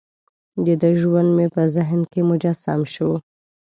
دده 0.65 0.89
ژوند 1.01 1.29
مې 1.37 1.47
په 1.55 1.61
ذهن 1.75 2.01
کې 2.11 2.21
مجسم 2.29 2.81
شو. 2.93 3.11